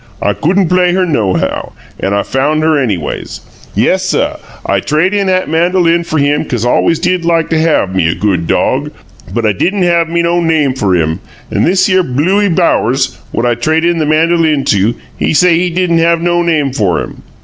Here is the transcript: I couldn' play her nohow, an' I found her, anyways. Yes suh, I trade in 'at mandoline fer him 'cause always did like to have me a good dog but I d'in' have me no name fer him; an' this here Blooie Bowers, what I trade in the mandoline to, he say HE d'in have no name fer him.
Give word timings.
I 0.19 0.33
couldn' 0.33 0.67
play 0.67 0.93
her 0.95 1.05
nohow, 1.05 1.73
an' 1.99 2.15
I 2.15 2.23
found 2.23 2.63
her, 2.63 2.75
anyways. 2.81 3.41
Yes 3.75 4.01
suh, 4.03 4.37
I 4.65 4.79
trade 4.79 5.13
in 5.13 5.29
'at 5.29 5.47
mandoline 5.47 6.03
fer 6.03 6.17
him 6.17 6.43
'cause 6.43 6.65
always 6.65 6.97
did 6.97 7.23
like 7.23 7.51
to 7.51 7.59
have 7.59 7.93
me 7.93 8.07
a 8.09 8.15
good 8.15 8.47
dog 8.47 8.89
but 9.31 9.45
I 9.45 9.51
d'in' 9.53 9.83
have 9.83 10.09
me 10.09 10.23
no 10.23 10.39
name 10.41 10.73
fer 10.73 10.95
him; 10.95 11.19
an' 11.51 11.65
this 11.65 11.85
here 11.85 12.01
Blooie 12.01 12.49
Bowers, 12.49 13.19
what 13.31 13.45
I 13.45 13.53
trade 13.53 13.85
in 13.85 13.99
the 13.99 14.07
mandoline 14.07 14.63
to, 14.69 14.95
he 15.19 15.35
say 15.35 15.59
HE 15.59 15.69
d'in 15.69 15.99
have 15.99 16.19
no 16.19 16.41
name 16.41 16.73
fer 16.73 17.03
him. 17.03 17.21